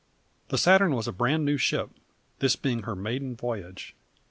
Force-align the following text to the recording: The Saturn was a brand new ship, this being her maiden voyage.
The 0.47 0.57
Saturn 0.57 0.95
was 0.95 1.07
a 1.07 1.11
brand 1.11 1.45
new 1.45 1.57
ship, 1.57 1.91
this 2.39 2.55
being 2.55 2.81
her 2.89 2.95
maiden 2.95 3.35
voyage. 3.35 3.93